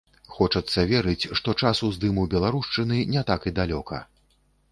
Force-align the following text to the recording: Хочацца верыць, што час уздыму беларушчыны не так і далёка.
Хочацца 0.35 0.85
верыць, 0.91 1.29
што 1.39 1.53
час 1.65 1.81
уздыму 1.89 2.25
беларушчыны 2.33 2.97
не 3.17 3.21
так 3.31 3.45
і 3.51 3.53
далёка. 3.63 4.03